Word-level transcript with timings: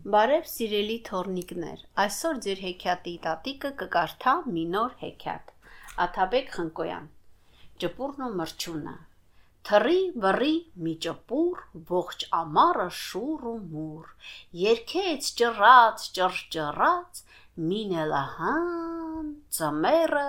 Բարև 0.00 0.46
սիրելի 0.48 0.94
թորնիկներ, 1.06 1.80
այսօր 2.02 2.38
ձեր 2.44 2.60
հեքիաթի 2.64 3.12
տատիկը 3.24 3.70
կկարդա 3.80 4.32
մի 4.52 4.62
նոր 4.74 4.94
հեքիաթ։ 5.00 5.50
Աթաբեկ 6.04 6.48
Խնկոյան։ 6.54 7.10
Ճպուրն 7.84 8.24
ու 8.26 8.30
մրջունը։ 8.38 8.94
Թռի 9.70 9.98
վռի 10.24 10.54
մի 10.86 10.94
ճպուր, 11.06 11.60
ողջ 11.92 12.24
ամառը 12.38 12.88
շուռ 13.00 13.44
ու 13.52 13.54
մուռ, 13.74 14.08
երկեց 14.62 15.30
ճռած, 15.42 16.08
ճռճռած, 16.16 17.22
մինելահան, 17.68 19.30
ծմերը 19.58 20.26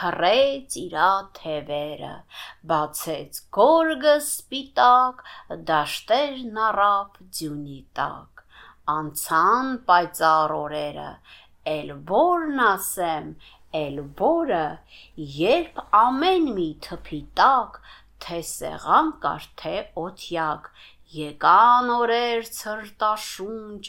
փռեց 0.00 0.80
իրա 0.82 1.10
թևերը, 1.38 2.14
բացեց 2.74 3.44
գորգը 3.62 4.20
սպիտակ, 4.26 5.26
դաշտերն 5.70 6.64
առավ 6.68 7.26
ձյունի 7.38 7.82
տակ 8.00 8.33
անցան 8.92 9.68
պայծառ 9.88 10.54
օրերը, 10.54 11.10
էլ 11.74 11.92
որն 12.10 12.62
ասեմ, 12.64 13.28
էլ 13.80 14.00
որը, 14.20 14.64
երբ 15.36 15.80
ամեն 16.00 16.50
մի 16.58 16.66
թփի 16.88 17.20
տակ, 17.40 17.78
թե 18.24 18.40
սեղան 18.50 19.12
կար, 19.24 19.48
թե 19.62 19.76
օթյակ, 20.04 20.68
եկան 21.20 21.94
օրեր 21.98 22.50
ցրտաշունչ, 22.58 23.82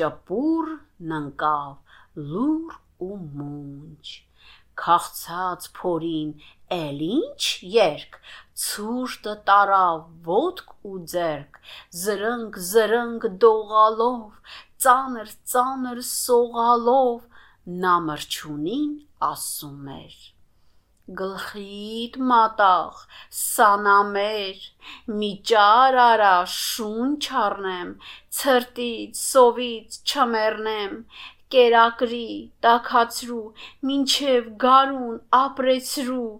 ճպուրն 0.00 1.18
ընկավ 1.18 2.24
լուր 2.32 2.80
ու 3.08 3.20
մունջ 3.42 4.16
քաղցած 4.82 5.68
փորին 5.78 6.30
էլ 6.78 7.02
ինչ 7.08 7.42
երկ 7.74 8.20
ցուրտը 8.64 9.34
տարավ 9.50 10.00
ոտք 10.30 10.72
ու 10.92 10.96
ձերք 11.12 11.60
զրնգ 12.04 12.58
զրնգ 12.70 13.28
դողալով 13.44 14.56
ծանր 14.86 15.30
ծանր 15.52 16.00
սողալով 16.08 17.22
նա 17.84 17.94
մրջունին 18.08 18.92
ասում 19.28 19.88
էր. 19.94 20.18
Գլխիդ 21.18 22.16
մատաղ, 22.30 22.98
սանամեր, 23.40 24.64
մի 25.20 25.30
ճար 25.50 25.98
արա, 26.04 26.34
շունչ 26.54 27.22
առնեմ, 27.42 27.94
ցրտից, 28.38 29.22
սովից 29.22 29.98
չմեռնեմ, 30.04 30.98
կերակրի, 31.54 32.28
տաքացրու, 32.64 33.44
մինչև 33.88 34.48
գարուն 34.64 35.16
ապրեցրու։ 35.38 36.30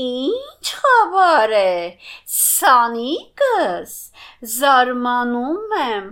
Ինչ 0.00 0.70
խաբար 0.80 1.54
է, 1.58 1.72
սանիկս, 2.34 3.96
զարմանում 4.54 5.74
եմ, 5.80 6.06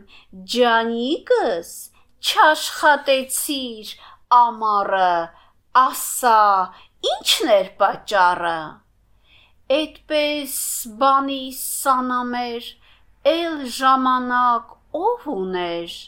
ջանիկս, 0.54 1.70
չաշխատեցիր 2.28 3.94
ամառը, 4.40 5.14
ասա, 5.84 6.42
ի՞նչն 7.12 7.54
էր 7.54 7.72
պատճառը։ 7.80 8.58
Էդպես 9.78 10.58
բանի 11.00 11.42
սանամեր, 11.62 12.70
էլ 13.32 13.58
ժամանակ 13.78 14.78
ով 15.06 15.26
ուներ 15.38 15.98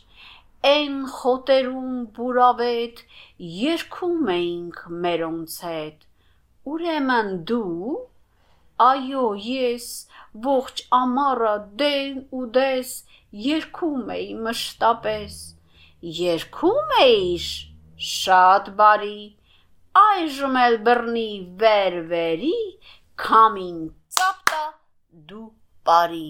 Էն 0.69 0.97
խոտերում 1.09 1.93
բուրավետ 2.17 2.99
երգում 3.57 4.31
էինք 4.33 4.81
մերոնց 5.05 5.55
հետ։ 5.67 6.03
Ուրեմն 6.73 7.31
դու 7.51 7.95
Այո, 8.81 9.23
ես 9.45 9.87
ողջ 10.45 10.83
ամառը 10.99 11.55
դեն 11.81 12.21
ու 12.37 12.45
դես 12.57 12.93
երգում 13.47 14.13
էի 14.15 14.29
մշտապես։ 14.45 15.35
Երգում 16.21 16.95
էիր։ 17.01 17.49
Շատ 18.11 18.71
բարի։ 18.79 19.19
Այժմ 20.05 20.57
էլ 20.63 20.79
բռնի 20.87 21.29
վեր 21.65 22.01
վերի, 22.15 22.57
քամին 23.25 23.85
ծապտա 24.17 24.65
դու 25.33 25.47
բարի։ 25.91 26.27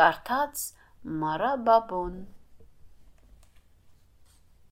Կարդաց 0.00 0.66
Մարա 1.20 1.54
Բաբոն 1.68 2.18